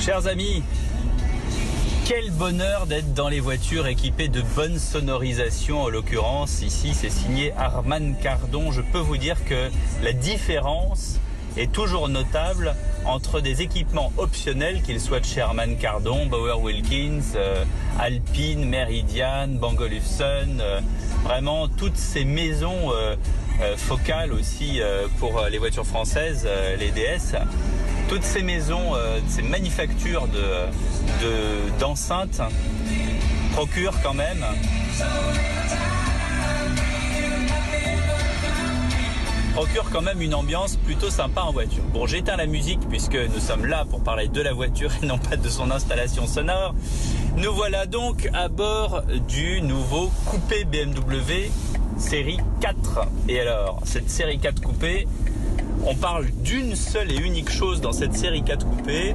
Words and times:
Chers 0.00 0.26
amis, 0.26 0.62
quel 2.06 2.30
bonheur 2.30 2.86
d'être 2.86 3.12
dans 3.12 3.28
les 3.28 3.40
voitures 3.40 3.86
équipées 3.86 4.28
de 4.28 4.40
bonne 4.40 4.78
sonorisation. 4.78 5.82
En 5.82 5.88
l'occurrence, 5.90 6.62
ici, 6.62 6.94
c'est 6.94 7.10
signé 7.10 7.52
Arman 7.58 8.16
Cardon. 8.16 8.72
Je 8.72 8.80
peux 8.80 8.98
vous 8.98 9.18
dire 9.18 9.44
que 9.44 9.68
la 10.02 10.14
différence 10.14 11.18
est 11.56 11.72
toujours 11.72 12.08
notable 12.08 12.74
entre 13.04 13.40
des 13.40 13.62
équipements 13.62 14.12
optionnels, 14.16 14.82
qu'ils 14.82 15.00
soient 15.00 15.20
de 15.20 15.24
chez 15.24 15.40
Harman 15.40 15.76
Kardon, 15.76 16.26
Bauer 16.26 16.60
Wilkins, 16.60 17.34
euh, 17.36 17.64
Alpine, 17.98 18.68
Meridian, 18.68 19.48
Bang 19.48 19.78
Olufsen, 19.80 20.58
euh, 20.60 20.80
vraiment 21.24 21.68
toutes 21.68 21.96
ces 21.96 22.24
maisons 22.24 22.92
euh, 22.92 23.16
focales 23.76 24.32
aussi 24.32 24.80
pour 25.20 25.40
les 25.48 25.58
voitures 25.58 25.86
françaises, 25.86 26.44
les 26.76 26.90
DS. 26.90 27.36
Toutes 28.08 28.24
ces 28.24 28.42
maisons, 28.42 28.94
ces 29.28 29.42
manufactures 29.42 30.26
d'enceintes 31.78 32.38
de, 32.38 33.54
procurent 33.54 34.02
quand 34.02 34.14
même 34.14 34.44
procure 39.54 39.88
quand 39.90 40.02
même 40.02 40.20
une 40.20 40.34
ambiance 40.34 40.74
plutôt 40.76 41.10
sympa 41.10 41.42
en 41.42 41.52
voiture. 41.52 41.84
Bon, 41.92 42.06
j'éteins 42.06 42.36
la 42.36 42.46
musique 42.46 42.80
puisque 42.88 43.14
nous 43.14 43.38
sommes 43.38 43.66
là 43.66 43.84
pour 43.88 44.02
parler 44.02 44.26
de 44.26 44.40
la 44.40 44.52
voiture 44.52 44.90
et 45.00 45.06
non 45.06 45.16
pas 45.16 45.36
de 45.36 45.48
son 45.48 45.70
installation 45.70 46.26
sonore. 46.26 46.74
Nous 47.36 47.52
voilà 47.54 47.86
donc 47.86 48.28
à 48.32 48.48
bord 48.48 49.02
du 49.28 49.62
nouveau 49.62 50.10
coupé 50.26 50.64
BMW 50.64 51.50
série 51.98 52.38
4. 52.60 53.06
Et 53.28 53.38
alors, 53.38 53.80
cette 53.84 54.10
série 54.10 54.40
4 54.40 54.60
coupé, 54.60 55.06
on 55.86 55.94
parle 55.94 56.26
d'une 56.42 56.74
seule 56.74 57.12
et 57.12 57.16
unique 57.16 57.50
chose 57.50 57.80
dans 57.80 57.92
cette 57.92 58.14
série 58.14 58.42
4 58.42 58.66
coupé, 58.66 59.14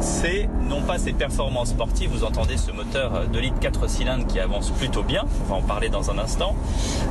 c'est 0.00 0.48
non 0.68 0.82
pas 0.82 0.98
ses 0.98 1.12
performances 1.12 1.70
sportives, 1.70 2.10
vous 2.10 2.24
entendez 2.24 2.56
ce 2.56 2.70
moteur 2.70 3.28
de 3.28 3.38
litre 3.38 3.58
4 3.60 3.88
cylindres 3.88 4.26
qui 4.26 4.40
avance 4.40 4.70
plutôt 4.70 5.02
bien, 5.02 5.24
on 5.44 5.50
va 5.50 5.56
en 5.56 5.62
parler 5.62 5.88
dans 5.88 6.10
un 6.10 6.18
instant, 6.18 6.54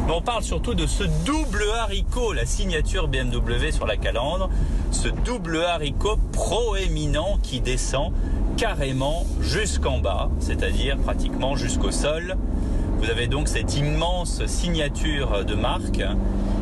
mais 0.07 0.13
on 0.13 0.21
parle 0.21 0.43
surtout 0.43 0.73
de 0.73 0.85
ce 0.85 1.03
double 1.25 1.63
haricot, 1.79 2.33
la 2.33 2.45
signature 2.45 3.07
BMW 3.07 3.71
sur 3.71 3.85
la 3.85 3.97
calandre, 3.97 4.49
ce 4.91 5.07
double 5.07 5.63
haricot 5.63 6.17
proéminent 6.31 7.37
qui 7.41 7.61
descend 7.61 8.11
carrément 8.57 9.25
jusqu'en 9.41 9.99
bas, 9.99 10.29
c'est-à-dire 10.39 10.97
pratiquement 10.97 11.55
jusqu'au 11.55 11.91
sol. 11.91 12.35
Vous 12.99 13.09
avez 13.09 13.27
donc 13.27 13.47
cette 13.49 13.75
immense 13.75 14.45
signature 14.45 15.43
de 15.43 15.55
marque 15.55 16.01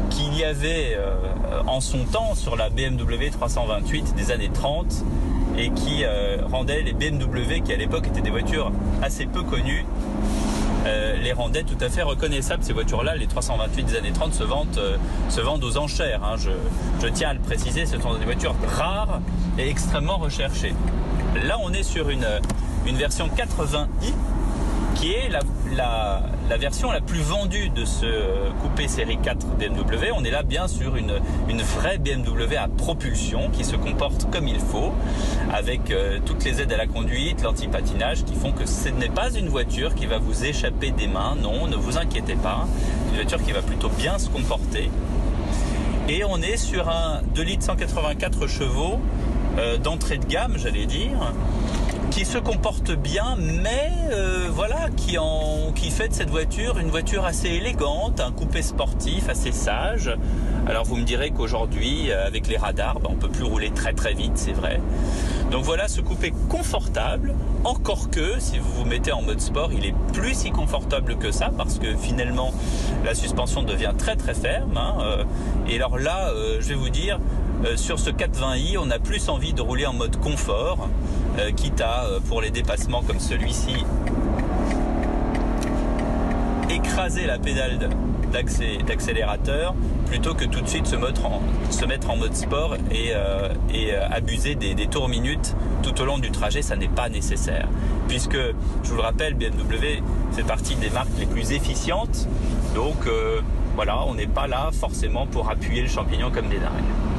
qu'il 0.09 0.35
y 0.37 0.43
avait 0.43 0.95
euh, 0.97 1.15
en 1.67 1.79
son 1.79 2.05
temps 2.05 2.35
sur 2.35 2.55
la 2.55 2.69
BMW 2.69 3.29
328 3.31 4.15
des 4.15 4.31
années 4.31 4.49
30 4.51 5.03
et 5.57 5.69
qui 5.71 6.03
euh, 6.03 6.37
rendait 6.51 6.81
les 6.81 6.93
BMW, 6.93 7.61
qui 7.63 7.73
à 7.73 7.77
l'époque 7.77 8.07
étaient 8.07 8.21
des 8.21 8.29
voitures 8.29 8.71
assez 9.01 9.25
peu 9.25 9.43
connues, 9.43 9.85
euh, 10.85 11.15
les 11.17 11.31
rendait 11.31 11.63
tout 11.63 11.77
à 11.79 11.89
fait 11.89 12.01
reconnaissables. 12.01 12.63
Ces 12.63 12.73
voitures-là, 12.73 13.15
les 13.15 13.27
328 13.27 13.83
des 13.83 13.95
années 13.95 14.11
30, 14.11 14.33
se 14.33 14.43
vendent, 14.43 14.77
euh, 14.77 14.97
se 15.29 15.41
vendent 15.41 15.63
aux 15.63 15.77
enchères. 15.77 16.23
Hein. 16.23 16.35
Je, 16.37 17.07
tiens 17.07 17.29
à 17.29 17.33
le 17.33 17.39
préciser, 17.39 17.85
ce 17.85 17.99
sont 17.99 18.15
des 18.15 18.25
voitures 18.25 18.55
rares 18.77 19.19
et 19.57 19.69
extrêmement 19.69 20.17
recherchées. 20.17 20.73
Là, 21.45 21.57
on 21.63 21.71
est 21.73 21.83
sur 21.83 22.09
une 22.09 22.97
version 22.97 23.27
80i 23.27 24.13
qui 24.95 25.11
est 25.11 25.29
la, 25.29 25.39
la, 25.71 26.21
version 26.57 26.91
la 26.91 27.01
plus 27.01 27.21
vendue 27.21 27.69
de 27.69 27.85
ce 27.85 28.05
coupé 28.61 28.87
série 28.87 29.17
4 29.17 29.45
BMW. 29.57 30.11
On 30.15 30.23
est 30.23 30.31
là 30.31 30.43
bien 30.43 30.67
sur 30.67 30.95
une, 30.95 31.13
une 31.49 31.61
vraie 31.61 31.97
BMW 31.97 32.55
à 32.57 32.67
propulsion 32.67 33.49
qui 33.51 33.63
se 33.63 33.75
comporte 33.75 34.29
comme 34.31 34.47
il 34.47 34.59
faut, 34.59 34.93
avec 35.51 35.91
euh, 35.91 36.19
toutes 36.25 36.43
les 36.43 36.61
aides 36.61 36.71
à 36.73 36.77
la 36.77 36.87
conduite, 36.87 37.41
l'antipatinage, 37.41 38.23
qui 38.23 38.35
font 38.35 38.51
que 38.51 38.65
ce 38.65 38.89
n'est 38.89 39.09
pas 39.09 39.31
une 39.31 39.49
voiture 39.49 39.95
qui 39.95 40.05
va 40.05 40.19
vous 40.19 40.45
échapper 40.45 40.91
des 40.91 41.07
mains. 41.07 41.35
Non, 41.41 41.67
ne 41.67 41.75
vous 41.75 41.97
inquiétez 41.97 42.35
pas. 42.35 42.67
Une 43.09 43.15
voiture 43.15 43.43
qui 43.43 43.51
va 43.51 43.61
plutôt 43.61 43.89
bien 43.89 44.19
se 44.19 44.29
comporter. 44.29 44.89
Et 46.09 46.23
on 46.23 46.37
est 46.37 46.57
sur 46.57 46.89
un 46.89 47.21
2 47.33 47.41
litres 47.41 47.65
184 47.65 48.47
chevaux 48.47 48.99
euh, 49.57 49.77
d'entrée 49.77 50.17
de 50.17 50.25
gamme, 50.25 50.57
j'allais 50.57 50.85
dire 50.85 51.33
qui 52.13 52.25
se 52.25 52.37
comporte 52.37 52.91
bien, 52.91 53.35
mais 53.39 53.91
euh, 54.11 54.47
voilà, 54.51 54.89
qui, 54.95 55.17
en, 55.17 55.71
qui 55.73 55.89
fait 55.89 56.09
de 56.09 56.13
cette 56.13 56.29
voiture 56.29 56.77
une 56.77 56.91
voiture 56.91 57.25
assez 57.25 57.47
élégante, 57.47 58.19
un 58.19 58.31
coupé 58.31 58.61
sportif 58.61 59.29
assez 59.29 59.51
sage. 59.51 60.15
Alors 60.67 60.83
vous 60.83 60.95
me 60.95 61.05
direz 61.05 61.31
qu'aujourd'hui, 61.31 62.11
euh, 62.11 62.27
avec 62.27 62.47
les 62.47 62.57
radars, 62.57 62.99
ben, 62.99 63.09
on 63.09 63.15
peut 63.15 63.29
plus 63.29 63.45
rouler 63.45 63.71
très 63.71 63.93
très 63.93 64.13
vite, 64.13 64.33
c'est 64.35 64.51
vrai. 64.51 64.79
Donc 65.49 65.63
voilà, 65.63 65.87
ce 65.87 66.01
coupé 66.01 66.31
confortable, 66.49 67.33
encore 67.63 68.11
que 68.11 68.39
si 68.39 68.59
vous 68.59 68.71
vous 68.73 68.85
mettez 68.85 69.11
en 69.11 69.23
mode 69.23 69.41
sport, 69.41 69.73
il 69.73 69.83
est 69.83 69.95
plus 70.13 70.35
si 70.35 70.51
confortable 70.51 71.17
que 71.17 71.31
ça, 71.31 71.49
parce 71.57 71.79
que 71.79 71.95
finalement, 71.95 72.53
la 73.03 73.15
suspension 73.15 73.63
devient 73.63 73.93
très 73.97 74.15
très 74.17 74.35
ferme. 74.35 74.77
Hein, 74.77 74.97
euh, 75.01 75.23
et 75.67 75.77
alors 75.77 75.97
là, 75.97 76.31
je 76.59 76.67
vais 76.67 76.75
vous 76.75 76.89
dire, 76.89 77.19
sur 77.75 77.97
ce 77.97 78.11
420i, 78.11 78.77
on 78.77 78.91
a 78.91 78.99
plus 78.99 79.29
envie 79.29 79.53
de 79.53 79.61
rouler 79.61 79.87
en 79.87 79.93
mode 79.93 80.17
confort. 80.17 80.89
Euh, 81.39 81.51
quitte 81.51 81.81
à, 81.81 82.05
euh, 82.05 82.19
pour 82.19 82.41
les 82.41 82.51
dépassements 82.51 83.01
comme 83.01 83.19
celui-ci, 83.19 83.73
écraser 86.69 87.25
la 87.25 87.39
pédale 87.39 87.89
d'accélérateur 88.85 89.73
plutôt 90.05 90.35
que 90.35 90.45
tout 90.45 90.61
de 90.61 90.67
suite 90.67 90.85
se 90.85 90.95
mettre 90.95 91.25
en, 92.11 92.17
mode 92.17 92.35
sport 92.35 92.75
et, 92.91 93.13
euh, 93.13 93.49
abuser 94.11 94.53
des, 94.53 94.75
des, 94.75 94.85
tours 94.85 95.09
minutes 95.09 95.55
tout 95.81 95.99
au 96.01 96.05
long 96.05 96.19
du 96.19 96.29
trajet, 96.29 96.61
ça 96.61 96.75
n'est 96.75 96.87
pas 96.87 97.09
nécessaire. 97.09 97.67
Puisque, 98.07 98.37
je 98.83 98.89
vous 98.89 98.95
le 98.95 99.01
rappelle, 99.01 99.33
BMW 99.33 100.03
fait 100.33 100.43
partie 100.43 100.75
des 100.75 100.91
marques 100.91 101.17
les 101.17 101.25
plus 101.25 101.51
efficientes. 101.51 102.27
Donc 102.75 103.07
voilà, 103.75 104.05
on 104.05 104.13
n'est 104.13 104.27
pas 104.27 104.45
là 104.45 104.69
forcément 104.71 105.25
pour 105.25 105.49
appuyer 105.49 105.81
le 105.81 105.89
champignon 105.89 106.29
comme 106.31 106.47
des 106.47 106.59
dingues. 106.59 107.12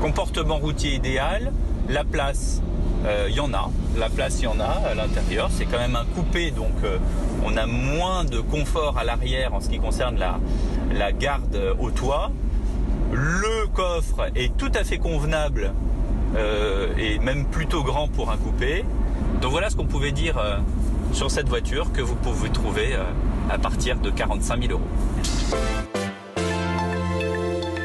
Comportement 0.00 0.58
routier 0.58 0.94
idéal, 0.94 1.52
la 1.88 2.04
place, 2.04 2.62
il 3.02 3.08
euh, 3.08 3.30
y 3.30 3.40
en 3.40 3.52
a. 3.52 3.68
La 3.96 4.08
place, 4.08 4.38
il 4.40 4.44
y 4.44 4.46
en 4.46 4.60
a 4.60 4.80
à 4.90 4.94
l'intérieur. 4.94 5.48
C'est 5.50 5.64
quand 5.64 5.78
même 5.78 5.96
un 5.96 6.04
coupé, 6.14 6.52
donc 6.52 6.72
euh, 6.84 6.98
on 7.44 7.56
a 7.56 7.66
moins 7.66 8.24
de 8.24 8.38
confort 8.38 8.96
à 8.96 9.02
l'arrière 9.02 9.54
en 9.54 9.60
ce 9.60 9.68
qui 9.68 9.78
concerne 9.78 10.16
la, 10.18 11.12
garde 11.12 11.58
au 11.80 11.90
toit. 11.90 12.30
Le 13.12 13.66
coffre 13.68 14.30
est 14.36 14.56
tout 14.56 14.70
à 14.74 14.84
fait 14.84 14.98
convenable 14.98 15.72
euh, 16.36 16.88
et 16.96 17.18
même 17.18 17.44
plutôt 17.46 17.82
grand 17.82 18.06
pour 18.06 18.30
un 18.30 18.36
coupé. 18.36 18.84
Donc 19.40 19.50
voilà 19.50 19.68
ce 19.68 19.74
qu'on 19.74 19.86
pouvait 19.86 20.12
dire 20.12 20.40
sur 21.12 21.30
cette 21.30 21.48
voiture 21.48 21.90
que 21.92 22.02
vous 22.02 22.14
pouvez 22.14 22.50
trouver 22.50 22.96
à 23.50 23.58
partir 23.58 23.98
de 23.98 24.10
45 24.10 24.62
000 24.62 24.72
euros. 24.72 25.97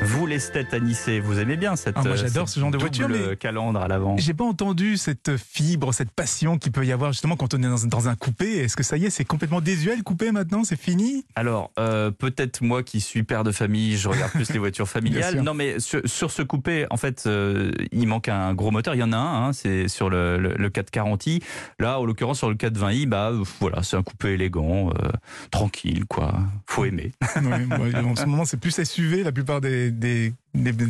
Vous, 0.04 0.28
l'esthète 0.28 0.74
anisée, 0.74 1.22
vous 1.22 1.40
aimez 1.40 1.56
bien 1.56 1.78
cette. 1.78 1.96
Ah, 1.98 2.04
moi, 2.04 2.18
j'adore 2.18 2.50
ce 2.50 2.60
genre 2.60 2.72
de 2.72 2.78
voiture. 2.78 3.08
Mais 3.08 3.38
calandre 3.38 3.80
à 3.80 3.88
l'avant. 3.88 4.18
J'ai 4.18 4.34
pas 4.34 4.44
entendu 4.44 4.98
cette 4.98 5.38
fibre, 5.38 5.94
cette 5.94 6.12
passion 6.12 6.58
qu'il 6.58 6.74
peut 6.74 6.86
y 6.86 6.92
avoir 6.92 7.14
justement 7.14 7.38
quand 7.38 7.54
on 7.54 7.64
est 7.64 7.88
dans, 7.88 8.10
un 8.10 8.16
coupé. 8.16 8.58
Est-ce 8.58 8.76
que 8.76 8.84
ça 8.84 8.98
y 8.98 9.06
est, 9.06 9.10
c'est 9.10 9.24
complètement 9.24 9.62
désuet 9.62 9.96
le 9.96 10.04
coupé 10.04 10.34
maintenant? 10.34 10.66
C'est 10.66 10.80
fini? 10.80 11.24
Alors, 11.36 11.72
euh, 11.80 12.12
peut-être 12.12 12.62
moi 12.62 12.84
qui 12.84 13.00
suis 13.00 13.24
père 13.24 13.46
de 13.46 13.54
famille, 13.54 13.96
je 13.96 14.10
regarde 14.10 14.32
plus 14.32 14.52
les 14.52 14.60
voitures 14.60 14.90
familiales. 14.90 15.42
Non, 15.42 15.54
mais 15.54 15.78
sur, 15.80 16.32
ce 16.32 16.42
coupé, 16.42 16.86
en 16.90 16.98
fait, 16.98 17.24
euh, 17.26 17.72
il 17.94 18.08
manque 18.08 18.28
un 18.28 18.54
gros 18.54 18.72
moteur. 18.72 18.96
Il 18.96 19.00
y 19.00 19.04
en 19.04 19.14
a 19.14 19.18
un, 19.18 19.48
hein, 19.48 19.54
c'est 19.54 19.88
sur 19.88 20.10
le, 20.10 20.38
le, 20.38 20.70
440i. 20.70 21.42
Là, 21.80 22.00
en 22.00 22.06
l'occurrence, 22.06 22.40
sur 22.40 22.50
le 22.50 22.56
420i, 22.56 23.08
bah 23.08 23.32
voilà, 23.62 23.84
c'est 23.84 23.96
un 23.96 24.04
coupé 24.04 24.34
élégant, 24.34 24.90
euh, 24.90 25.10
tranquille, 25.50 26.04
quoi. 26.06 26.34
Faut 26.66 26.84
aimer. 26.84 27.14
en 27.38 28.16
ce 28.18 28.26
moment, 28.26 28.44
c'est 28.44 28.58
plus 28.58 28.84
SUV 28.84 29.24
la 29.24 29.32
plupart 29.32 29.62
des 29.62 29.93
des, 30.00 30.34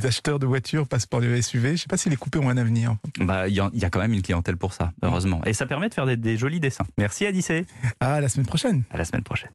acheteurs 0.06 0.40
de 0.40 0.46
voitures 0.46 0.88
passent 0.88 1.06
par 1.06 1.22
des 1.22 1.42
SUV. 1.42 1.70
Je 1.70 1.72
ne 1.74 1.78
sais 1.78 1.88
pas 1.88 1.98
si 1.98 2.10
les 2.10 2.16
coupés 2.16 2.40
ont 2.40 2.50
un 2.50 2.58
avenir. 2.58 2.96
Bah, 3.20 3.48
il 3.48 3.56
y, 3.56 3.60
a 3.60 3.90
quand 3.90 4.00
même 4.00 4.14
une 4.14 4.22
clientèle 4.22 4.58
pour 4.58 4.74
ça, 4.74 4.92
heureusement. 5.02 5.42
Et 5.46 5.54
ça 5.54 5.66
permet 5.66 5.90
de 5.90 5.94
faire 5.94 6.06
des, 6.06 6.18
des 6.18 6.38
jolis 6.38 6.60
dessins. 6.60 6.86
Merci 6.98 7.26
Adissé. 7.26 7.66
À 8.00 8.20
la 8.22 8.30
semaine 8.30 8.46
prochaine. 8.46 8.84
À 8.92 8.98
la 8.98 9.06
semaine 9.06 9.24
prochaine. 9.24 9.52